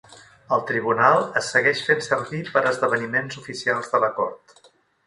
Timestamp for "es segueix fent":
1.41-2.03